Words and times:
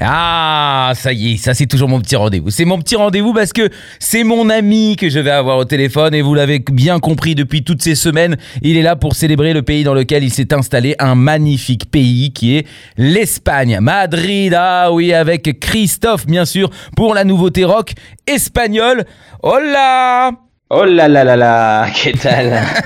Ah, 0.00 0.92
ça 0.96 1.12
y 1.12 1.32
est, 1.32 1.36
ça 1.36 1.54
c'est 1.54 1.66
toujours 1.66 1.88
mon 1.88 2.00
petit 2.00 2.16
rendez-vous. 2.16 2.50
C'est 2.50 2.64
mon 2.64 2.78
petit 2.78 2.96
rendez-vous 2.96 3.32
parce 3.32 3.52
que 3.52 3.70
c'est 4.00 4.24
mon 4.24 4.50
ami 4.50 4.96
que 4.96 5.08
je 5.08 5.20
vais 5.20 5.30
avoir 5.30 5.56
au 5.58 5.64
téléphone 5.64 6.14
et 6.14 6.20
vous 6.22 6.34
l'avez 6.34 6.58
bien 6.58 6.98
compris 6.98 7.34
depuis 7.34 7.62
toutes 7.62 7.80
ces 7.80 7.94
semaines, 7.94 8.36
il 8.62 8.76
est 8.76 8.82
là 8.82 8.96
pour 8.96 9.14
célébrer 9.14 9.52
le 9.52 9.62
pays 9.62 9.84
dans 9.84 9.94
lequel 9.94 10.24
il 10.24 10.30
s'est 10.30 10.52
installé, 10.52 10.96
un 10.98 11.14
magnifique 11.14 11.90
pays 11.90 12.32
qui 12.32 12.56
est 12.56 12.66
l'Espagne. 12.96 13.78
Madrid, 13.80 14.54
ah 14.58 14.90
oui, 14.92 15.12
avec 15.14 15.60
Christophe 15.60 16.26
bien 16.26 16.44
sûr 16.44 16.70
pour 16.96 17.14
la 17.14 17.24
nouveauté 17.24 17.64
rock 17.64 17.92
espagnole. 18.26 19.04
Hola 19.42 20.32
Oh 20.70 20.84
là 20.84 21.06
là 21.08 21.22
là 21.22 21.36
là, 21.36 21.86
qu'est-ce 21.94 22.26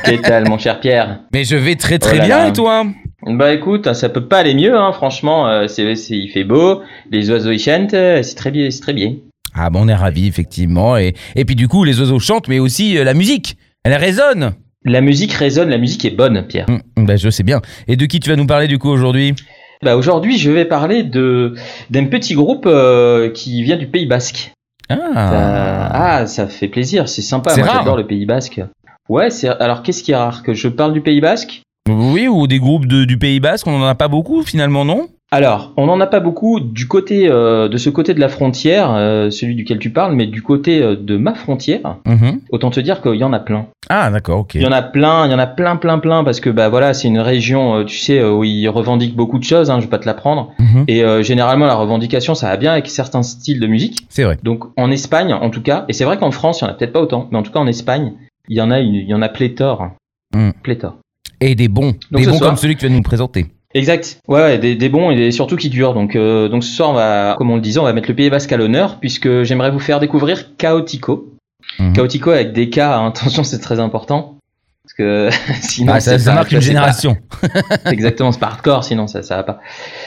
Qu'est-ce 0.04 0.48
mon 0.48 0.58
cher 0.58 0.78
Pierre? 0.80 1.20
Mais 1.32 1.44
je 1.44 1.56
vais 1.56 1.76
très 1.76 1.98
très 1.98 2.16
Oh 2.16 2.18
là 2.18 2.24
bien 2.26 2.38
là. 2.40 2.48
et 2.48 2.52
toi? 2.52 2.84
Bah 3.28 3.52
écoute, 3.52 3.92
ça 3.94 4.08
peut 4.08 4.26
pas 4.26 4.38
aller 4.38 4.54
mieux, 4.54 4.76
hein, 4.76 4.92
franchement, 4.92 5.48
euh, 5.48 5.66
c'est, 5.68 5.94
c'est- 5.96 6.16
il 6.16 6.30
fait 6.30 6.44
beau, 6.44 6.82
les 7.10 7.30
oiseaux 7.30 7.50
ils 7.52 7.58
chantent, 7.58 7.94
euh, 7.94 8.22
c'est 8.22 8.34
très 8.36 8.50
bien, 8.50 8.70
c'est 8.70 8.80
très 8.80 8.92
bien. 8.94 9.14
Ah 9.54 9.70
bon, 9.70 9.84
on 9.84 9.88
est 9.88 9.94
ravis 9.94 10.26
effectivement 10.28 10.96
et, 10.96 11.14
et 11.36 11.44
puis 11.44 11.56
du 11.56 11.68
coup 11.68 11.82
les 11.84 11.98
oiseaux 12.00 12.18
chantent 12.20 12.48
mais 12.48 12.58
aussi 12.58 12.96
euh, 12.96 13.04
la 13.04 13.14
musique, 13.14 13.56
elle 13.84 13.94
résonne. 13.94 14.52
La 14.84 15.00
musique 15.00 15.32
résonne, 15.32 15.68
la 15.70 15.78
musique 15.78 16.04
est 16.04 16.10
bonne, 16.16 16.46
Pierre. 16.46 16.66
Hum, 16.68 16.80
bah, 17.06 17.16
je 17.16 17.28
sais 17.30 17.42
bien. 17.42 17.60
Et 17.88 17.96
de 17.96 18.06
qui 18.06 18.20
tu 18.20 18.30
vas 18.30 18.36
nous 18.36 18.46
parler 18.46 18.68
du 18.68 18.78
coup 18.78 18.88
aujourd'hui? 18.88 19.34
Bah 19.82 19.96
aujourd'hui, 19.96 20.38
je 20.38 20.50
vais 20.50 20.64
parler 20.64 21.02
de 21.02 21.54
d'un 21.90 22.06
petit 22.06 22.34
groupe 22.34 22.64
euh, 22.66 23.30
qui 23.30 23.62
vient 23.62 23.76
du 23.76 23.86
Pays 23.88 24.06
Basque. 24.06 24.52
Ah, 24.88 24.94
Euh, 24.96 25.88
ah, 25.92 26.26
ça 26.26 26.46
fait 26.46 26.68
plaisir, 26.68 27.08
c'est 27.08 27.22
sympa. 27.22 27.54
Moi, 27.56 27.66
j'adore 27.78 27.96
le 27.96 28.06
Pays 28.06 28.26
Basque. 28.26 28.60
Ouais, 29.08 29.30
c'est 29.30 29.48
alors 29.48 29.82
qu'est-ce 29.82 30.02
qui 30.02 30.12
est 30.12 30.16
rare? 30.16 30.42
Que 30.42 30.52
je 30.54 30.68
parle 30.68 30.92
du 30.92 31.00
Pays 31.00 31.20
Basque? 31.20 31.62
Oui, 31.88 32.28
ou 32.28 32.46
des 32.46 32.58
groupes 32.58 32.86
de- 32.86 33.04
du 33.04 33.18
Pays 33.18 33.40
Basque, 33.40 33.66
on 33.66 33.80
en 33.80 33.86
a 33.86 33.94
pas 33.94 34.08
beaucoup 34.08 34.42
finalement, 34.42 34.84
non? 34.84 35.08
Alors, 35.30 35.74
on 35.76 35.84
n'en 35.84 36.00
a 36.00 36.06
pas 36.06 36.20
beaucoup 36.20 36.58
du 36.58 36.88
côté 36.88 37.28
euh, 37.28 37.68
de 37.68 37.76
ce 37.76 37.90
côté 37.90 38.14
de 38.14 38.20
la 38.20 38.30
frontière, 38.30 38.90
euh, 38.94 39.28
celui 39.28 39.54
duquel 39.56 39.78
tu 39.78 39.90
parles, 39.90 40.14
mais 40.14 40.24
du 40.26 40.40
côté 40.40 40.82
euh, 40.82 40.96
de 40.96 41.18
ma 41.18 41.34
frontière, 41.34 41.96
Mhm. 42.06 42.40
autant 42.50 42.70
te 42.70 42.80
dire 42.80 43.02
qu'il 43.02 43.16
y 43.16 43.24
en 43.24 43.34
a 43.34 43.38
plein. 43.38 43.66
Ah, 43.90 44.10
d'accord, 44.10 44.38
ok. 44.38 44.54
Il 44.54 44.62
y 44.62 44.66
en 44.66 44.72
a 44.72 44.80
plein, 44.80 45.26
il 45.26 45.30
y 45.30 45.34
en 45.34 45.38
a 45.38 45.46
plein, 45.46 45.76
plein, 45.76 45.98
plein, 45.98 46.24
parce 46.24 46.40
que 46.40 46.48
bah 46.48 46.70
voilà, 46.70 46.94
c'est 46.94 47.08
une 47.08 47.20
région, 47.20 47.84
tu 47.84 47.98
sais, 47.98 48.24
où 48.24 48.42
ils 48.42 48.68
revendiquent 48.68 49.16
beaucoup 49.16 49.38
de 49.38 49.44
choses. 49.44 49.70
Hein, 49.70 49.80
je 49.80 49.84
vais 49.84 49.90
pas 49.90 49.98
te 49.98 50.06
l'apprendre. 50.06 50.52
Mhm. 50.60 50.84
Et 50.88 51.02
généralement, 51.22 51.66
la 51.66 51.74
revendication, 51.74 52.34
ça 52.34 52.48
va 52.48 52.56
bien 52.56 52.72
avec 52.72 52.86
certains 52.88 53.22
styles 53.22 53.60
de 53.60 53.66
musique. 53.66 54.06
C'est 54.08 54.24
vrai. 54.24 54.38
Donc, 54.42 54.64
en 54.78 54.90
Espagne, 54.90 55.34
en 55.34 55.50
tout 55.50 55.60
cas, 55.62 55.84
et 55.88 55.92
c'est 55.92 56.04
vrai 56.04 56.16
qu'en 56.16 56.30
France, 56.30 56.60
il 56.60 56.64
y 56.64 56.66
en 56.68 56.70
a 56.70 56.74
peut-être 56.74 56.94
pas 56.94 57.02
autant, 57.02 57.28
mais 57.30 57.36
en 57.36 57.42
tout 57.42 57.52
cas 57.52 57.60
en 57.60 57.66
Espagne, 57.66 58.14
il 58.48 58.56
y 58.56 58.62
en 58.62 58.70
a, 58.70 58.80
une, 58.80 58.94
il 58.94 59.06
y 59.06 59.12
en 59.14 59.20
a 59.20 59.28
pléthore, 59.28 59.88
Mm. 60.34 60.50
pléthore. 60.62 60.96
Et 61.40 61.54
des 61.54 61.68
bons. 61.68 61.94
Donc 62.10 62.22
des 62.22 62.26
bons 62.26 62.38
soir- 62.38 62.50
comme 62.50 62.56
celui 62.56 62.74
que 62.74 62.80
tu 62.80 62.88
vas 62.88 62.94
nous 62.94 63.02
présenter. 63.02 63.46
Exact. 63.74 64.20
Ouais, 64.28 64.58
des, 64.58 64.74
des 64.76 64.88
bons 64.88 65.10
et 65.10 65.30
surtout 65.30 65.56
qui 65.56 65.68
durent. 65.68 65.92
Donc, 65.94 66.16
euh, 66.16 66.48
donc 66.48 66.64
ce 66.64 66.70
soir, 66.74 66.90
on 66.90 66.94
va, 66.94 67.34
comme 67.36 67.50
on 67.50 67.56
le 67.56 67.60
disait, 67.60 67.78
on 67.78 67.84
va 67.84 67.92
mettre 67.92 68.08
le 68.08 68.14
Pays 68.14 68.30
Basque 68.30 68.50
à 68.52 68.56
l'honneur 68.56 68.98
puisque 68.98 69.42
j'aimerais 69.42 69.70
vous 69.70 69.78
faire 69.78 70.00
découvrir 70.00 70.56
Chaotico. 70.56 71.34
Mhm. 71.78 71.92
Chaotico 71.92 72.30
avec 72.30 72.52
des 72.52 72.70
K, 72.70 72.78
hein, 72.78 73.06
attention, 73.14 73.44
c'est 73.44 73.58
très 73.58 73.78
important. 73.78 74.34
Parce 74.82 74.94
que 74.94 75.28
sinon, 75.60 75.92
Ah, 75.94 76.00
ça, 76.00 76.12
c'est 76.12 76.18
ça 76.24 76.30
pas- 76.30 76.36
marque 76.36 76.52
une 76.52 76.58
pas- 76.58 76.64
génération. 76.64 77.16
Exactement, 77.90 78.32
c'est 78.32 78.40
pas 78.40 78.46
hardcore, 78.46 78.84
sinon 78.84 79.06
ça, 79.06 79.22
ça 79.22 79.36
va 79.36 79.42
pas. 79.42 79.60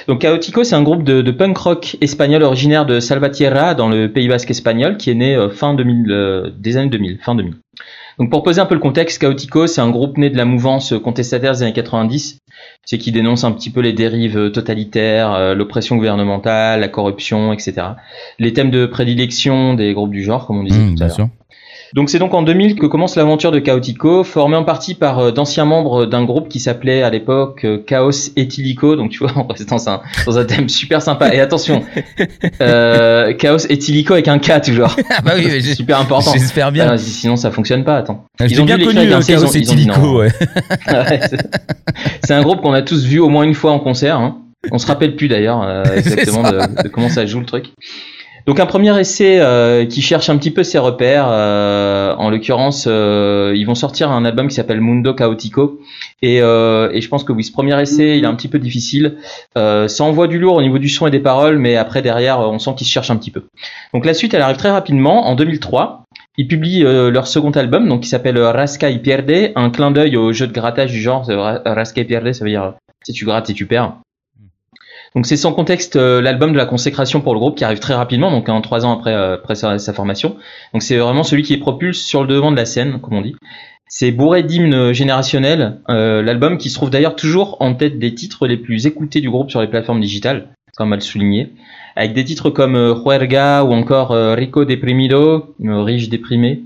Donc 0.07 0.21
Chaotico, 0.21 0.63
c'est 0.63 0.73
un 0.75 0.81
groupe 0.81 1.03
de, 1.03 1.21
de 1.21 1.31
punk 1.31 1.55
rock 1.59 1.97
espagnol 2.02 2.41
originaire 2.41 2.87
de 2.87 2.99
Salvatierra 2.99 3.75
dans 3.75 3.89
le 3.89 4.11
Pays 4.11 4.27
Basque 4.27 4.49
espagnol 4.49 4.97
qui 4.97 5.11
est 5.11 5.15
né 5.15 5.36
euh, 5.36 5.49
fin 5.52 5.75
2000, 5.75 6.11
euh, 6.11 6.49
des 6.58 6.77
années 6.77 6.89
2000, 6.89 7.20
fin 7.21 7.36
2000. 7.36 7.53
Donc 8.20 8.30
pour 8.30 8.44
poser 8.44 8.61
un 8.61 8.66
peu 8.66 8.76
le 8.76 8.82
contexte, 8.82 9.22
Chaotico, 9.22 9.67
c'est 9.67 9.82
un 9.82 9.89
groupe 9.89 10.17
né 10.17 10.30
de 10.30 10.38
la 10.38 10.45
mouvance 10.45 10.94
contestataire 11.04 11.54
des 11.54 11.64
années 11.64 11.73
90, 11.73 12.39
c'est 12.86 12.98
qui 12.98 13.11
dénonce 13.11 13.44
un 13.44 13.52
petit 13.52 13.70
peu 13.70 13.82
les 13.82 13.94
dérives 13.94 14.52
totalitaires, 14.52 15.33
euh, 15.33 15.55
l'oppression 15.55 15.95
gouvernementale, 15.95 16.80
la 16.80 16.88
corruption, 16.88 17.54
etc. 17.54 17.88
Les 18.39 18.54
thèmes 18.54 18.71
de 18.71 18.86
prédilection 18.86 19.73
des 19.73 19.94
groupes 19.94 20.11
du 20.11 20.23
genre, 20.23 20.45
comme 20.48 20.60
on 20.60 20.64
disait 20.64 20.80
Hum, 20.80 20.95
tout 20.95 21.04
à 21.04 21.08
l'heure. 21.08 21.30
Donc 21.93 22.09
c'est 22.09 22.19
donc 22.19 22.33
en 22.33 22.41
2000 22.41 22.75
que 22.75 22.85
commence 22.85 23.15
l'aventure 23.17 23.52
de 23.52 23.59
Chaotico, 23.59 24.23
formé 24.23 24.55
en 24.55 24.63
partie 24.63 24.95
par 24.95 25.19
euh, 25.19 25.31
d'anciens 25.31 25.65
membres 25.65 26.05
d'un 26.05 26.23
groupe 26.23 26.47
qui 26.47 26.59
s'appelait 26.59 27.03
à 27.03 27.09
l'époque 27.09 27.65
euh, 27.65 27.77
Chaos 27.85 28.11
Ethylico. 28.37 28.95
Donc 28.95 29.11
tu 29.11 29.19
vois, 29.19 29.31
on 29.35 29.43
reste 29.47 29.69
dans 29.69 29.89
un, 29.89 30.02
dans 30.25 30.37
un 30.37 30.45
thème 30.45 30.69
super 30.69 31.02
sympa. 31.02 31.33
Et 31.33 31.39
attention, 31.39 31.83
euh, 32.61 33.33
Chaos 33.33 33.65
Ethylico 33.69 34.13
avec 34.13 34.27
un 34.27 34.39
K 34.39 34.61
toujours. 34.63 34.95
Ah 35.09 35.21
bah 35.23 35.33
oui, 35.35 35.61
super 35.63 35.99
important. 35.99 36.31
j'espère 36.33 36.71
bien. 36.71 36.91
Ah, 36.91 36.97
sinon 36.97 37.35
ça 37.35 37.52
fonctionne 37.52 37.83
pas, 37.83 37.97
attends. 37.97 38.25
Je 38.39 38.45
ils 38.45 38.53
t'ai 38.55 38.59
ont 38.61 38.65
bien 38.65 38.77
dû 38.77 38.85
connu, 38.85 38.99
l'écrire 38.99 39.17
avec 39.17 39.29
un 39.29 39.43
euh, 39.43 39.47
C, 39.47 39.59
ils 39.59 39.69
ont- 39.69 39.73
Chaos 39.73 39.75
dit 39.75 39.83
Ethylico, 39.83 40.02
non. 40.02 40.15
ouais. 40.17 40.29
Ouais, 40.87 41.19
c'est- 42.23 42.33
un 42.33 42.41
groupe 42.41 42.61
qu'on 42.61 42.71
a 42.73 42.81
tous 42.81 43.03
vu 43.05 43.19
au 43.19 43.27
moins 43.27 43.43
une 43.43 43.53
fois 43.53 43.71
en 43.73 43.79
concert. 43.79 44.15
Hein. 44.17 44.37
On 44.71 44.77
se 44.77 44.87
rappelle 44.87 45.15
plus 45.17 45.27
d'ailleurs 45.27 45.61
euh, 45.63 45.83
exactement 45.97 46.43
de, 46.43 46.83
de 46.83 46.87
comment 46.87 47.09
ça 47.09 47.25
joue 47.25 47.39
le 47.41 47.45
truc. 47.45 47.65
Donc 48.47 48.59
un 48.59 48.65
premier 48.65 48.99
essai 48.99 49.39
euh, 49.39 49.85
qui 49.85 50.02
cherche 50.02 50.29
un 50.29 50.37
petit 50.37 50.52
peu 50.52 50.63
ses 50.63 50.79
repères. 50.79 51.27
euh, 51.29 52.15
en 52.17 52.29
l'occurrence, 52.29 52.85
euh, 52.89 53.53
ils 53.55 53.65
vont 53.65 53.75
sortir 53.75 54.11
un 54.11 54.25
album 54.25 54.47
qui 54.47 54.55
s'appelle 54.55 54.81
Mundo 54.81 55.13
Chaotico. 55.13 55.79
Et, 56.21 56.37
je 56.39 57.07
pense 57.07 57.23
que 57.23 57.31
oui, 57.31 57.43
ce 57.43 57.52
premier 57.52 57.79
essai, 57.81 58.17
il 58.17 58.23
est 58.23 58.27
un 58.27 58.35
petit 58.35 58.47
peu 58.47 58.59
difficile. 58.59 59.17
Ça 59.55 60.03
envoie 60.03 60.27
du 60.27 60.39
lourd 60.39 60.55
au 60.55 60.61
niveau 60.61 60.79
du 60.79 60.89
son 60.89 61.07
et 61.07 61.11
des 61.11 61.19
paroles, 61.19 61.57
mais 61.57 61.75
après 61.75 62.02
derrière, 62.02 62.39
on 62.39 62.59
sent 62.59 62.71
qu'ils 62.77 62.87
se 62.87 62.91
cherchent 62.91 63.11
un 63.11 63.17
petit 63.17 63.31
peu. 63.31 63.43
Donc 63.93 64.05
la 64.05 64.13
suite, 64.13 64.33
elle 64.33 64.41
arrive 64.41 64.58
très 64.58 64.71
rapidement 64.71 65.27
en 65.27 65.35
2003. 65.35 66.03
Ils 66.37 66.47
publient 66.47 66.83
leur 66.83 67.27
second 67.27 67.52
album, 67.52 67.87
donc 67.87 68.02
qui 68.02 68.09
s'appelle 68.09 68.39
Rasca 68.39 68.89
y 68.89 68.99
Pierde, 68.99 69.52
un 69.55 69.69
clin 69.69 69.91
d'œil 69.91 70.17
au 70.17 70.31
jeu 70.33 70.47
de 70.47 70.53
grattage 70.53 70.91
du 70.91 70.99
genre. 71.02 71.25
Ra- 71.27 71.61
Rasca 71.65 72.02
y 72.02 72.05
Pierde, 72.05 72.31
ça 72.33 72.43
veut 72.43 72.49
dire 72.52 72.73
si 73.03 73.13
tu 73.13 73.25
grattes 73.25 73.49
et 73.49 73.53
tu 73.53 73.65
perds. 73.65 73.93
Donc 75.16 75.26
c'est 75.26 75.36
sans 75.36 75.52
contexte 75.52 75.98
euh, 75.98 76.22
l'album 76.22 76.54
de 76.54 76.58
la 76.58 76.66
consécration 76.66 77.20
pour 77.20 77.33
le 77.33 77.39
groupe 77.39 77.58
qui 77.58 77.66
arrive 77.66 77.80
très 77.80 77.94
rapidement, 77.94 78.32
donc 78.32 78.48
en 78.48 78.61
trois 78.61 78.86
ans 78.86 78.98
après, 78.98 79.14
euh, 79.14 79.38
sa, 79.77 79.94
formation. 79.94 80.38
Donc 80.73 80.83
c'est 80.83 80.98
vraiment 80.98 81.23
celui 81.23 81.44
qui 81.44 81.54
est 81.54 81.58
propulse 81.58 82.02
sur 82.02 82.22
le 82.22 82.27
devant 82.27 82.52
de 82.52 82.55
la 82.55 82.66
scène, 82.66 82.99
comme 83.02 83.16
on 83.16 83.21
dit. 83.21 83.36
C'est 83.88 84.11
bourré 84.11 84.42
d'hymnes 84.42 84.94
générationnels. 84.94 85.82
Euh, 85.89 86.21
L'album 86.21 86.58
qui 86.58 86.70
se 86.70 86.76
trouve 86.76 86.89
d'ailleurs 86.89 87.17
toujours 87.17 87.58
en 87.60 87.73
tête 87.73 88.00
des 88.00 88.16
titres 88.16 88.48
les 88.48 88.55
plus 88.55 88.88
écoutés 88.88 89.20
du 89.20 89.30
groupe 89.30 89.52
sur 89.52 89.60
les 89.60 89.67
plateformes 89.67 90.00
digitales, 90.00 90.48
comme 90.77 90.94
à 90.94 90.95
le 90.95 91.02
souligner, 91.02 91.50
avec 91.98 92.14
des 92.14 92.23
titres 92.23 92.50
comme 92.50 92.77
Juerga 93.04 93.66
ou 93.66 93.73
encore 93.73 94.11
Rico 94.11 94.64
Deprimido, 94.64 95.54
riche 95.60 96.08
déprimé. 96.08 96.61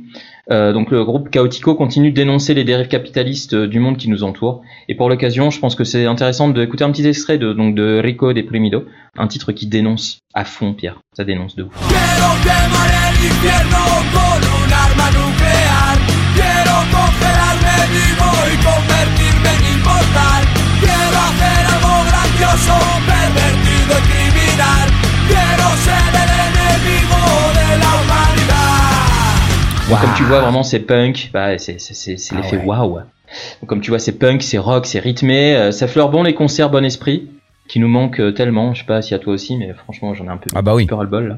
Euh, 0.52 0.74
donc 0.74 0.92
le 0.92 1.04
groupe 1.04 1.30
Chaotico 1.30 1.76
continue 1.76 2.12
de 2.12 2.16
dénoncer 2.16 2.54
les 2.54 2.64
dérives 2.64 2.88
capitalistes 2.88 3.54
euh, 3.54 3.68
du 3.68 3.80
monde 3.80 3.98
qui 3.98 4.10
nous 4.10 4.24
entoure. 4.24 4.62
Et 4.88 4.96
pour 4.96 5.10
l'occasion, 5.10 5.50
je 5.50 5.60
pense 5.60 5.76
que 5.76 5.84
c'est 5.84 6.06
intéressant 6.06 6.50
d'écouter 6.50 6.84
un 6.84 6.92
petit 6.92 7.08
extrait 7.08 7.38
de, 7.38 7.54
donc 7.54 7.76
de 7.76 8.00
Rico 8.04 8.32
Deprimido, 8.34 8.86
un 9.18 9.28
titre 9.28 9.52
qui 9.52 9.68
dénonce 9.68 10.20
à 10.34 10.46
fond, 10.46 10.74
Pierre. 10.74 11.00
Ça 11.14 11.24
dénonce 11.24 11.56
de 11.56 11.64
ouf. 11.64 11.74
Comme 30.02 30.14
tu 30.16 30.24
vois, 30.24 30.40
vraiment, 30.42 30.64
c'est 30.64 30.80
punk. 30.80 31.30
Bah, 31.34 31.58
c'est 31.58 31.78
Ah 32.32 32.36
l'effet 32.38 32.58
waouh. 32.58 32.96
Donc, 33.62 33.68
comme 33.68 33.82
tu 33.82 33.90
vois, 33.92 34.00
c'est 34.00 34.14
punk, 34.18 34.44
c'est 34.44 34.58
rock, 34.58 34.86
c'est 34.86 35.00
rythmé. 35.00 35.56
euh, 35.56 35.72
ça 35.72 35.88
fleure 35.88 36.10
bon 36.10 36.24
les 36.24 36.34
concerts 36.34 36.70
Bon 36.70 36.84
Esprit, 36.86 37.28
qui 37.68 37.80
nous 37.80 37.88
manquent 37.88 38.20
euh, 38.22 38.32
tellement. 38.32 38.74
Je 38.74 38.80
sais 38.82 38.86
pas 38.86 39.02
si 39.02 39.14
à 39.14 39.20
toi 39.20 39.34
aussi, 39.34 39.58
mais 39.58 39.74
franchement, 39.74 40.14
j'en 40.14 40.26
ai 40.26 40.30
un 40.30 40.38
peu, 40.38 40.50
Ah 40.56 40.62
bah 40.62 40.74
oui. 40.76 40.84
un 40.84 40.88
peu 40.88 40.96
ras-le-bol. 40.96 41.28
là. 41.28 41.38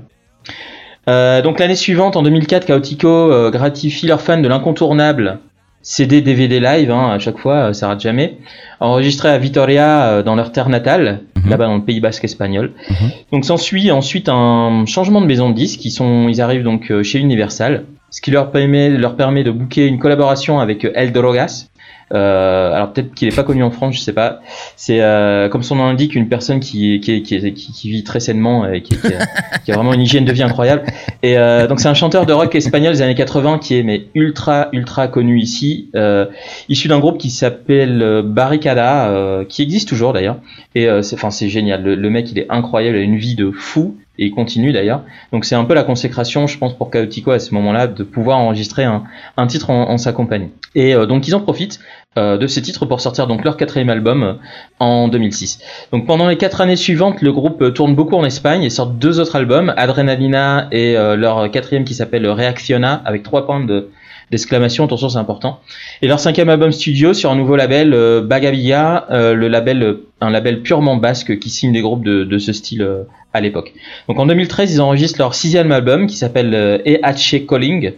Euh, 1.09 1.41
donc, 1.41 1.59
l'année 1.59 1.75
suivante, 1.75 2.15
en 2.17 2.23
2004, 2.23 2.65
Chaotico 2.65 3.07
euh, 3.07 3.49
gratifie 3.49 4.07
leurs 4.07 4.21
fans 4.21 4.39
de 4.39 4.47
l'incontournable 4.47 5.39
CD, 5.81 6.21
DVD 6.21 6.59
live, 6.59 6.91
hein, 6.91 7.11
à 7.11 7.19
chaque 7.19 7.37
fois, 7.37 7.69
euh, 7.69 7.73
ça 7.73 7.87
rate 7.87 8.01
jamais. 8.01 8.37
Enregistré 8.81 9.29
à 9.29 9.37
Vitoria, 9.37 10.21
dans 10.23 10.35
leur 10.35 10.51
terre 10.51 10.67
natale, 10.67 11.21
Mhm. 11.37 11.49
là-bas 11.49 11.65
dans 11.67 11.75
le 11.77 11.83
Pays 11.83 12.01
Basque 12.01 12.25
espagnol. 12.25 12.73
Mhm. 12.89 13.09
Donc 13.31 13.45
s'ensuit 13.45 13.89
ensuite 13.91 14.27
un 14.27 14.85
changement 14.85 15.21
de 15.21 15.25
maison 15.27 15.49
de 15.49 15.55
disques. 15.55 15.85
Ils, 15.85 15.91
sont, 15.91 16.27
ils 16.27 16.41
arrivent 16.41 16.63
donc 16.63 16.91
chez 17.03 17.19
Universal, 17.19 17.85
ce 18.09 18.21
qui 18.21 18.31
leur 18.31 18.51
permet, 18.51 18.89
leur 18.89 19.15
permet 19.15 19.43
de 19.43 19.51
booker 19.51 19.87
une 19.87 19.99
collaboration 19.99 20.59
avec 20.59 20.85
euh, 20.85 20.91
El 20.95 21.11
Drogas, 21.11 21.69
Euh, 22.13 22.71
alors 22.71 22.93
peut-être 22.93 23.13
qu'il 23.13 23.27
n'est 23.27 23.35
pas 23.35 23.43
connu 23.43 23.63
en 23.63 23.71
France, 23.71 23.95
je 23.95 23.99
sais 23.99 24.13
pas. 24.13 24.39
C'est 24.75 25.01
euh, 25.01 25.49
comme 25.49 25.63
son 25.63 25.75
nom 25.75 25.87
l'indique, 25.87 26.15
une 26.15 26.29
personne 26.29 26.59
qui, 26.59 26.99
qui, 27.01 27.21
qui, 27.21 27.53
qui, 27.53 27.89
vit 27.89 28.03
très 28.03 28.19
sainement 28.19 28.65
et 28.65 28.81
qui, 28.81 28.95
a, 28.95 29.59
qui, 29.65 29.71
a, 29.71 29.75
vraiment 29.75 29.93
une 29.93 30.01
hygiène 30.01 30.25
de 30.25 30.31
vie 30.31 30.43
incroyable. 30.43 30.83
Et 31.21 31.37
euh, 31.37 31.67
donc 31.67 31.79
c'est 31.79 31.89
un 31.89 31.93
chanteur 31.93 32.25
de 32.25 32.33
rock 32.33 32.55
espagnol 32.55 32.93
des 32.93 33.01
années 33.01 33.15
80 33.15 33.59
qui 33.59 33.77
est 33.77 33.83
mais 33.83 34.05
ultra 34.15 34.69
ultra 34.71 35.07
connu 35.07 35.39
ici, 35.39 35.89
euh, 35.95 36.27
issu 36.69 36.87
d'un 36.87 36.99
groupe 36.99 37.17
qui 37.17 37.29
s'appelle 37.29 38.21
Barricada, 38.23 39.43
qui 39.49 39.61
existe 39.61 39.89
toujours 39.89 40.13
d'ailleurs. 40.13 40.37
Et 40.75 40.87
c'est 41.01 41.15
enfin 41.15 41.31
c'est 41.31 41.49
génial. 41.49 41.83
Le, 41.83 41.95
le, 41.95 42.09
mec 42.09 42.31
il 42.31 42.39
est 42.39 42.47
incroyable, 42.49 42.97
il 42.97 43.01
a 43.01 43.03
une 43.03 43.17
vie 43.17 43.35
de 43.35 43.51
fou 43.51 43.97
et 44.19 44.25
il 44.25 44.31
continue 44.31 44.71
d'ailleurs. 44.71 45.03
Donc 45.31 45.45
c'est 45.45 45.55
un 45.55 45.65
peu 45.65 45.73
la 45.73 45.83
consécration, 45.83 46.47
je 46.47 46.57
pense, 46.57 46.73
pour 46.73 46.89
Chaotico 46.91 47.31
à 47.31 47.39
ce 47.39 47.53
moment-là, 47.53 47.87
de 47.87 48.03
pouvoir 48.03 48.37
enregistrer 48.39 48.83
un, 48.83 49.47
titre 49.47 49.69
en, 49.69 49.97
sa 49.97 50.13
compagnie. 50.13 50.49
Et 50.75 50.95
euh, 50.95 51.05
donc 51.05 51.27
ils 51.27 51.35
en 51.35 51.39
profitent 51.39 51.79
euh, 52.17 52.37
de 52.37 52.47
ces 52.47 52.61
titres 52.61 52.85
pour 52.85 53.01
sortir 53.01 53.27
donc 53.27 53.43
leur 53.43 53.57
quatrième 53.57 53.89
album 53.89 54.23
euh, 54.23 54.33
en 54.79 55.07
2006. 55.07 55.59
Donc 55.91 56.05
pendant 56.05 56.27
les 56.27 56.37
quatre 56.37 56.61
années 56.61 56.75
suivantes, 56.75 57.21
le 57.21 57.31
groupe 57.31 57.73
tourne 57.73 57.95
beaucoup 57.95 58.15
en 58.15 58.25
Espagne 58.25 58.63
et 58.63 58.69
sort 58.69 58.87
deux 58.87 59.19
autres 59.19 59.35
albums, 59.35 59.73
Adrenalina 59.77 60.67
et 60.71 60.93
leur 60.93 61.49
quatrième 61.51 61.83
qui 61.83 61.93
s'appelle 61.93 62.27
Reacciona, 62.27 63.01
avec 63.05 63.23
trois 63.23 63.45
points 63.45 63.63
de 63.63 63.89
d'exclamation, 64.31 64.85
attention 64.85 65.09
c'est 65.09 65.17
important. 65.17 65.59
Et 66.01 66.07
leur 66.07 66.19
cinquième 66.19 66.49
album 66.49 66.71
studio 66.71 67.13
sur 67.13 67.31
un 67.31 67.35
nouveau 67.35 67.55
label, 67.55 67.93
euh, 67.93 68.21
Bagavilla, 68.21 69.07
le 69.09 69.47
label, 69.47 69.97
un 70.21 70.29
label 70.29 70.61
purement 70.61 70.97
basque 70.97 71.39
qui 71.39 71.49
signe 71.49 71.71
des 71.71 71.81
groupes 71.81 72.03
de, 72.03 72.37
ce 72.37 72.53
style 72.53 72.87
à 73.33 73.41
l'époque. 73.41 73.73
Donc 74.07 74.19
en 74.19 74.25
2013, 74.25 74.73
ils 74.73 74.81
enregistrent 74.81 75.19
leur 75.19 75.35
sixième 75.35 75.71
album 75.71 76.07
qui 76.07 76.17
s'appelle 76.17 76.53
euh, 76.53 76.77
EH 76.85 77.45
Calling. 77.47 77.93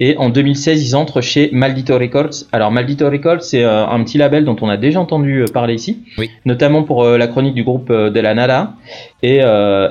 Et 0.00 0.16
en 0.16 0.28
2016, 0.28 0.88
ils 0.88 0.96
entrent 0.96 1.20
chez 1.20 1.50
Maldito 1.52 1.96
Records. 1.96 2.44
Alors 2.52 2.72
Maldito 2.72 3.08
Records, 3.08 3.42
c'est 3.42 3.62
euh, 3.62 3.86
un 3.86 4.02
petit 4.02 4.18
label 4.18 4.44
dont 4.44 4.56
on 4.60 4.68
a 4.68 4.76
déjà 4.76 5.00
entendu 5.00 5.42
euh, 5.42 5.46
parler 5.46 5.74
ici, 5.74 6.02
oui. 6.18 6.30
notamment 6.44 6.82
pour 6.82 7.04
la 7.04 7.26
chronique 7.28 7.54
du 7.54 7.62
groupe 7.62 7.92
de 7.92 8.20
la 8.20 8.34
Nada. 8.34 8.74
Et, 9.22 9.40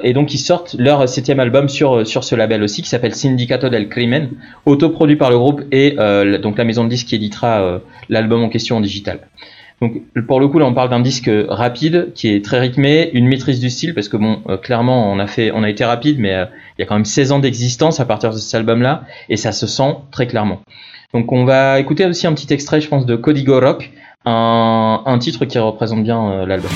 et, 0.04 0.14
donc 0.14 0.34
ils 0.34 0.40
sortent 0.40 0.76
leur 0.78 1.08
septième 1.10 1.40
album 1.40 1.70
sur 1.70 2.06
sur 2.06 2.24
ce 2.24 2.36
label 2.36 2.62
aussi, 2.62 2.82
qui 2.82 2.90
s'appelle 2.90 3.16
Sindicato 3.16 3.70
del 3.70 3.90
Crimen, 3.90 4.30
autoproduit 4.66 5.16
par 5.16 5.32
le 5.32 5.38
groupe 5.40 5.64
et 5.72 5.96
donc 6.40 6.58
la 6.58 6.64
maison 6.66 6.84
de 6.84 6.90
disques 6.90 7.08
qui 7.08 7.16
éditera 7.16 7.82
l'album 8.10 8.44
en 8.44 8.50
question 8.50 8.78
en 8.78 8.82
digital. 8.82 9.22
Donc 9.82 10.02
pour 10.28 10.40
le 10.40 10.48
coup 10.48 10.60
là 10.60 10.66
on 10.66 10.74
parle 10.74 10.90
d'un 10.90 11.00
disque 11.00 11.30
rapide 11.50 12.12
qui 12.16 12.30
est 12.34 12.44
très 12.44 12.60
rythmé, 12.60 13.10
une 13.14 13.28
maîtrise 13.28 13.60
du 13.60 13.70
style 13.70 13.94
parce 13.94 14.08
que 14.08 14.18
bon 14.18 14.42
euh, 14.48 14.58
clairement 14.58 15.12
on 15.12 15.20
a 15.20 15.28
fait 15.28 15.52
on 15.54 15.64
a 15.64 15.70
été 15.70 15.84
rapide 15.84 16.20
mais 16.20 16.34
euh, 16.34 16.46
il 16.78 16.82
y 16.82 16.84
a 16.84 16.86
quand 16.86 16.96
même 16.96 17.06
16 17.06 17.32
ans 17.34 17.40
d'existence 17.40 18.00
à 18.00 18.06
partir 18.06 18.32
de 18.32 18.38
cet 18.38 18.56
album 18.56 18.82
là 18.82 19.04
et 19.30 19.38
ça 19.38 19.52
se 19.52 19.68
sent 19.68 19.96
très 20.12 20.28
clairement. 20.28 20.62
Donc 21.14 21.32
on 21.32 21.46
va 21.46 21.80
écouter 21.80 22.06
aussi 22.06 22.28
un 22.28 22.34
petit 22.34 22.52
extrait 22.54 22.82
je 22.82 22.88
pense 22.88 23.06
de 23.06 23.16
Código 23.16 23.60
Rock, 23.60 23.92
un, 24.26 25.02
un 25.06 25.18
titre 25.20 25.46
qui 25.46 25.60
représente 25.60 26.04
bien 26.04 26.32
euh, 26.32 26.46
l'album. 26.46 26.72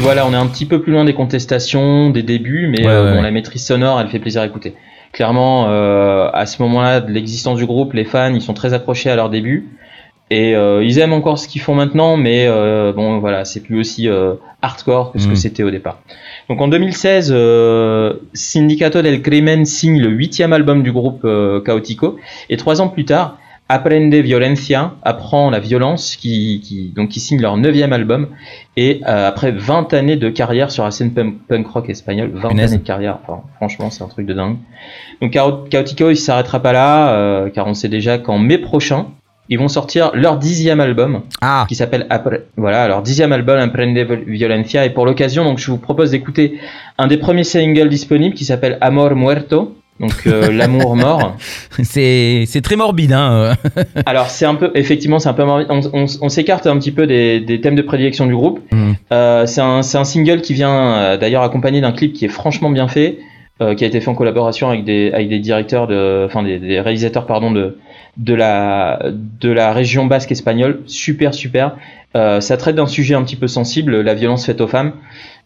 Voilà, 0.00 0.26
on 0.26 0.32
est 0.32 0.36
un 0.36 0.46
petit 0.46 0.66
peu 0.66 0.80
plus 0.80 0.92
loin 0.92 1.04
des 1.04 1.14
contestations, 1.14 2.10
des 2.10 2.22
débuts, 2.22 2.68
mais 2.68 2.86
euh, 2.86 3.14
bon, 3.14 3.22
la 3.22 3.30
maîtrise 3.30 3.64
sonore, 3.64 4.00
elle 4.00 4.08
fait 4.08 4.18
plaisir 4.18 4.42
à 4.42 4.46
écouter. 4.46 4.74
Clairement, 5.12 5.66
euh, 5.68 6.30
à 6.32 6.46
ce 6.46 6.62
moment-là 6.62 7.00
de 7.00 7.10
l'existence 7.12 7.58
du 7.58 7.66
groupe, 7.66 7.92
les 7.92 8.04
fans, 8.04 8.32
ils 8.32 8.42
sont 8.42 8.54
très 8.54 8.74
accrochés 8.74 9.10
à 9.10 9.16
leur 9.16 9.28
début. 9.28 9.68
Et 10.32 10.54
euh, 10.54 10.84
ils 10.84 11.00
aiment 11.00 11.12
encore 11.12 11.38
ce 11.38 11.48
qu'ils 11.48 11.60
font 11.60 11.74
maintenant, 11.74 12.16
mais 12.16 12.46
euh, 12.46 12.92
bon 12.92 13.18
voilà, 13.18 13.44
c'est 13.44 13.60
plus 13.60 13.80
aussi 13.80 14.08
euh, 14.08 14.34
hardcore 14.62 15.10
que 15.10 15.18
ce 15.18 15.26
que 15.26 15.32
mm. 15.32 15.36
c'était 15.36 15.62
au 15.64 15.72
départ. 15.72 15.98
Donc 16.48 16.60
en 16.60 16.68
2016, 16.68 17.32
euh, 17.34 18.14
Sindicato 18.32 19.02
del 19.02 19.22
Crimen 19.22 19.64
signe 19.64 20.00
le 20.00 20.08
huitième 20.08 20.52
album 20.52 20.84
du 20.84 20.92
groupe 20.92 21.26
Chaotico, 21.66 22.16
et 22.48 22.56
trois 22.56 22.80
ans 22.80 22.88
plus 22.88 23.04
tard, 23.04 23.38
Aprende 23.70 24.12
Violencia 24.16 24.94
apprend 25.04 25.48
la 25.48 25.60
violence, 25.60 26.16
qui, 26.16 26.60
qui, 26.60 26.92
donc 26.94 27.10
qui 27.10 27.20
signe 27.20 27.40
leur 27.40 27.56
neuvième 27.56 27.92
album, 27.92 28.26
et 28.76 29.00
euh, 29.06 29.28
après 29.28 29.52
20 29.52 29.94
années 29.94 30.16
de 30.16 30.28
carrière 30.28 30.72
sur 30.72 30.82
la 30.82 30.90
scène 30.90 31.12
punk, 31.12 31.68
rock 31.68 31.88
espagnole, 31.88 32.32
20 32.34 32.48
années 32.48 32.78
de 32.78 32.82
carrière, 32.82 33.18
enfin, 33.22 33.42
franchement 33.56 33.90
c'est 33.90 34.02
un 34.02 34.08
truc 34.08 34.26
de 34.26 34.34
dingue. 34.34 34.56
Donc 35.22 35.30
Chaotico 35.30 36.10
il 36.10 36.16
s'arrêtera 36.16 36.60
pas 36.60 36.72
là, 36.72 37.12
euh, 37.12 37.48
car 37.48 37.68
on 37.68 37.74
sait 37.74 37.88
déjà 37.88 38.18
qu'en 38.18 38.38
mai 38.38 38.58
prochain, 38.58 39.06
ils 39.48 39.58
vont 39.58 39.68
sortir 39.68 40.10
leur 40.14 40.38
dixième 40.38 40.80
album, 40.80 41.22
ah. 41.40 41.64
qui 41.68 41.76
s'appelle 41.76 42.08
voilà 42.56 42.88
leur 42.88 43.02
dixième 43.02 43.30
album 43.30 43.56
Aprende 43.56 43.96
Violencia, 44.26 44.84
et 44.84 44.90
pour 44.90 45.06
l'occasion 45.06 45.44
donc 45.44 45.58
je 45.58 45.70
vous 45.70 45.78
propose 45.78 46.10
d'écouter 46.10 46.58
un 46.98 47.06
des 47.06 47.18
premiers 47.18 47.44
singles 47.44 47.88
disponibles 47.88 48.34
qui 48.34 48.44
s'appelle 48.44 48.78
Amor 48.80 49.14
Muerto 49.14 49.76
donc 50.00 50.22
euh, 50.26 50.50
l'amour 50.50 50.96
mort. 50.96 51.36
c'est 51.82 52.44
c'est 52.46 52.62
très 52.62 52.76
morbide 52.76 53.12
hein. 53.12 53.54
Alors 54.06 54.30
c'est 54.30 54.46
un 54.46 54.54
peu 54.54 54.72
effectivement 54.74 55.18
c'est 55.18 55.28
un 55.28 55.34
peu 55.34 55.44
morbide. 55.44 55.66
On, 55.68 55.80
on, 55.92 56.06
on 56.22 56.28
s'écarte 56.30 56.66
un 56.66 56.78
petit 56.78 56.90
peu 56.90 57.06
des, 57.06 57.40
des, 57.40 57.60
thèmes 57.60 57.76
de 57.76 57.82
prédilection 57.82 58.26
du 58.26 58.34
groupe. 58.34 58.60
Mm. 58.72 58.92
Euh, 59.12 59.46
c'est 59.46 59.60
un 59.60 59.82
c'est 59.82 59.98
un 59.98 60.04
single 60.04 60.40
qui 60.40 60.54
vient 60.54 60.94
euh, 60.94 61.16
d'ailleurs 61.18 61.42
accompagné 61.42 61.82
d'un 61.82 61.92
clip 61.92 62.14
qui 62.14 62.24
est 62.24 62.28
franchement 62.28 62.70
bien 62.70 62.88
fait, 62.88 63.18
euh, 63.60 63.74
qui 63.74 63.84
a 63.84 63.86
été 63.86 64.00
fait 64.00 64.08
en 64.08 64.14
collaboration 64.14 64.70
avec 64.70 64.84
des 64.84 65.12
avec 65.12 65.28
des 65.28 65.38
directeurs 65.38 65.86
de 65.86 66.24
enfin 66.26 66.42
des, 66.42 66.58
des 66.58 66.80
réalisateurs 66.80 67.26
pardon 67.26 67.50
de 67.50 67.76
de 68.16 68.34
la 68.34 69.00
de 69.04 69.50
la 69.50 69.74
région 69.74 70.06
basque 70.06 70.32
espagnole. 70.32 70.80
Super 70.86 71.34
super. 71.34 71.76
Euh, 72.16 72.40
ça 72.40 72.56
traite 72.56 72.76
d'un 72.76 72.86
sujet 72.86 73.14
un 73.14 73.22
petit 73.22 73.36
peu 73.36 73.46
sensible, 73.46 74.00
la 74.00 74.14
violence 74.14 74.46
faite 74.46 74.60
aux 74.60 74.66
femmes. 74.66 74.92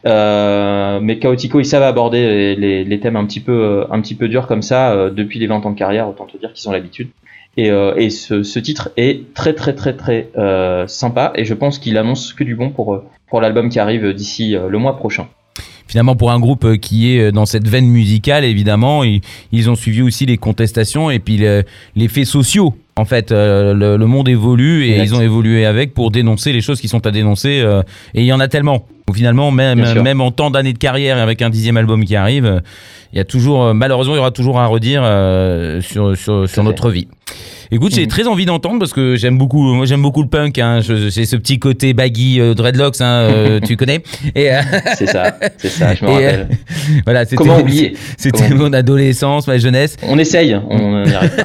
Euh, 0.06 0.98
mais 1.00 1.18
Chaotico, 1.18 1.60
ils 1.60 1.66
savent 1.66 1.82
aborder 1.82 2.54
les, 2.56 2.84
les, 2.84 3.00
thèmes 3.00 3.16
un 3.16 3.24
petit 3.24 3.40
peu, 3.40 3.86
un 3.90 4.00
petit 4.00 4.14
peu 4.14 4.28
durs 4.28 4.46
comme 4.46 4.62
ça 4.62 4.92
euh, 4.92 5.10
depuis 5.10 5.38
les 5.38 5.46
20 5.46 5.64
ans 5.64 5.70
de 5.70 5.78
carrière, 5.78 6.08
autant 6.08 6.26
te 6.26 6.36
dire 6.36 6.52
qu'ils 6.52 6.68
ont 6.68 6.72
l'habitude. 6.72 7.08
Et, 7.56 7.70
euh, 7.70 8.08
ce, 8.10 8.58
titre 8.58 8.90
est 8.96 9.32
très 9.32 9.54
très 9.54 9.74
très 9.74 9.94
très 9.94 10.28
euh, 10.36 10.86
sympa 10.88 11.32
et 11.36 11.44
je 11.44 11.54
pense 11.54 11.78
qu'il 11.78 11.96
annonce 11.98 12.32
que 12.32 12.42
du 12.42 12.56
bon 12.56 12.70
pour, 12.70 13.00
pour 13.28 13.40
l'album 13.40 13.68
qui 13.68 13.78
arrive 13.78 14.12
d'ici 14.12 14.56
le 14.56 14.76
mois 14.78 14.96
prochain 14.96 15.28
finalement 15.86 16.16
pour 16.16 16.32
un 16.32 16.40
groupe 16.40 16.78
qui 16.78 17.12
est 17.12 17.30
dans 17.30 17.46
cette 17.46 17.68
veine 17.68 17.86
musicale 17.86 18.44
évidemment 18.44 19.04
ils, 19.04 19.20
ils 19.52 19.70
ont 19.70 19.76
suivi 19.76 20.02
aussi 20.02 20.26
les 20.26 20.36
contestations 20.36 21.10
et 21.10 21.20
puis 21.20 21.36
les 21.94 22.08
faits 22.08 22.26
sociaux 22.26 22.74
en 22.96 23.04
fait, 23.04 23.32
euh, 23.32 23.74
le, 23.74 23.96
le, 23.96 24.06
monde 24.06 24.28
évolue 24.28 24.84
et 24.84 24.98
ils 24.98 25.14
ont 25.14 25.20
évolué 25.20 25.66
avec 25.66 25.94
pour 25.94 26.10
dénoncer 26.10 26.52
les 26.52 26.60
choses 26.60 26.80
qui 26.80 26.88
sont 26.88 27.06
à 27.06 27.10
dénoncer. 27.10 27.60
Euh, 27.60 27.82
et 28.14 28.20
il 28.20 28.26
y 28.26 28.32
en 28.32 28.40
a 28.40 28.48
tellement. 28.48 28.86
Finalement, 29.12 29.50
même, 29.50 30.00
même 30.02 30.20
en 30.22 30.30
temps 30.30 30.50
d'années 30.50 30.72
de 30.72 30.78
carrière 30.78 31.18
et 31.18 31.20
avec 31.20 31.42
un 31.42 31.50
dixième 31.50 31.76
album 31.76 32.04
qui 32.04 32.16
arrive, 32.16 32.62
il 33.12 33.18
y 33.18 33.20
a 33.20 33.24
toujours, 33.24 33.74
malheureusement, 33.74 34.14
il 34.14 34.16
y 34.16 34.20
aura 34.20 34.30
toujours 34.30 34.58
à 34.58 34.66
redire 34.66 35.02
euh, 35.04 35.80
sur, 35.82 36.16
sur, 36.16 36.48
sur 36.48 36.64
notre 36.64 36.90
vie. 36.90 37.06
Écoute, 37.70 37.94
j'ai 37.94 38.02
mhm. 38.02 38.08
très 38.08 38.26
envie 38.26 38.44
d'entendre 38.44 38.78
parce 38.78 38.92
que 38.92 39.16
j'aime 39.16 39.38
beaucoup, 39.38 39.62
moi 39.74 39.86
j'aime 39.86 40.02
beaucoup 40.02 40.22
le 40.22 40.28
punk. 40.28 40.58
Hein, 40.58 40.80
j'ai 40.80 41.24
ce 41.24 41.36
petit 41.36 41.58
côté 41.58 41.92
baggy 41.94 42.40
euh, 42.40 42.54
dreadlocks, 42.54 43.00
hein, 43.00 43.04
euh, 43.04 43.60
tu 43.66 43.76
connais. 43.76 44.02
Euh, 44.36 44.60
c'est 44.96 45.06
ça, 45.06 45.36
c'est 45.58 45.70
ça, 45.70 45.94
je 45.94 46.04
me 46.04 46.10
rappelle. 46.10 46.48
voilà, 47.04 47.26
Comment 47.26 47.58
oublier 47.58 47.96
C'était 48.16 48.50
mon 48.50 48.72
adolescence, 48.72 49.46
ma 49.46 49.58
jeunesse. 49.58 49.96
On 50.02 50.18
essaye, 50.18 50.54
on 50.68 51.04
y 51.04 51.14
arrive. 51.14 51.44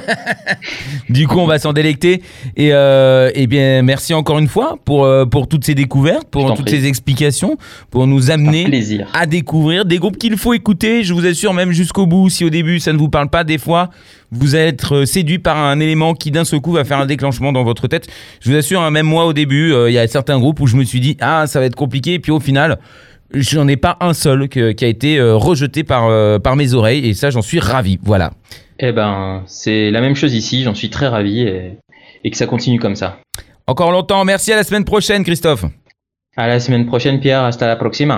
du 1.09 1.27
coup, 1.27 1.39
on 1.39 1.47
va 1.47 1.57
s'en 1.57 1.73
délecter. 1.73 2.21
Et, 2.55 2.67
et 2.69 3.47
bien, 3.47 3.81
merci 3.81 4.13
encore 4.13 4.39
une 4.39 4.47
fois 4.47 4.77
pour 4.85 5.09
pour 5.31 5.47
toutes 5.47 5.65
ces 5.65 5.75
découvertes, 5.75 6.27
pour 6.29 6.53
toutes 6.53 6.69
ces 6.69 6.85
explications, 6.85 7.48
pour 7.91 8.07
nous 8.07 8.31
amener 8.31 8.67
à 9.13 9.25
découvrir 9.25 9.85
des 9.85 9.97
groupes 9.97 10.17
qu'il 10.17 10.37
faut 10.37 10.53
écouter. 10.53 11.03
Je 11.03 11.13
vous 11.13 11.25
assure, 11.25 11.53
même 11.53 11.71
jusqu'au 11.71 12.05
bout, 12.05 12.29
si 12.29 12.45
au 12.45 12.49
début 12.49 12.79
ça 12.79 12.93
ne 12.93 12.97
vous 12.97 13.09
parle 13.09 13.29
pas, 13.29 13.43
des 13.43 13.57
fois 13.57 13.89
vous 14.31 14.55
allez 14.55 14.67
être 14.67 15.05
séduit 15.05 15.39
par 15.39 15.57
un 15.57 15.79
élément 15.79 16.13
qui 16.13 16.29
d'un 16.29 16.45
seul 16.45 16.59
coup 16.59 16.71
va 16.71 16.83
faire 16.83 16.99
un 16.99 17.07
déclenchement 17.07 17.51
dans 17.51 17.63
votre 17.63 17.87
tête. 17.87 18.07
Je 18.41 18.51
vous 18.51 18.55
assure, 18.55 18.81
hein, 18.81 18.91
même 18.91 19.07
moi 19.07 19.25
au 19.25 19.33
début, 19.33 19.73
euh, 19.73 19.89
il 19.89 19.93
y 19.93 19.97
a 19.97 20.07
certains 20.07 20.37
groupes 20.39 20.59
où 20.59 20.67
je 20.67 20.75
me 20.75 20.83
suis 20.83 20.99
dit 20.99 21.17
ah 21.19 21.47
ça 21.47 21.59
va 21.59 21.65
être 21.65 21.75
compliqué, 21.75 22.13
et 22.13 22.19
puis 22.19 22.31
au 22.31 22.39
final 22.39 22.79
j'en 23.33 23.67
ai 23.67 23.77
pas 23.77 23.97
un 24.01 24.13
seul 24.13 24.49
qui 24.49 24.59
a 24.59 24.87
été 24.87 25.19
euh, 25.19 25.35
rejeté 25.35 25.83
par, 25.83 26.07
euh, 26.07 26.39
par 26.39 26.55
mes 26.55 26.73
oreilles 26.73 27.07
et 27.07 27.13
ça 27.13 27.29
j'en 27.29 27.41
suis 27.41 27.59
ravi. 27.59 27.99
Voilà. 28.03 28.31
Eh 28.79 28.91
ben 28.91 29.43
c'est 29.45 29.91
la 29.91 30.01
même 30.01 30.15
chose 30.15 30.33
ici, 30.33 30.63
j'en 30.63 30.73
suis 30.73 30.89
très 30.89 31.07
ravi 31.07 31.41
et, 31.41 31.77
et 32.23 32.31
que 32.31 32.37
ça 32.37 32.45
continue 32.45 32.79
comme 32.79 32.95
ça. 32.95 33.19
Encore 33.67 33.91
longtemps, 33.91 34.25
merci 34.25 34.51
à 34.51 34.55
la 34.55 34.63
semaine 34.63 34.83
prochaine 34.83 35.23
Christophe. 35.23 35.65
À 36.39 36.47
la 36.47 36.61
semaine 36.61 36.85
prochaine 36.85 37.19
Pierre, 37.19 37.43
hasta 37.43 37.67
la 37.67 37.75
próxima. 37.75 38.17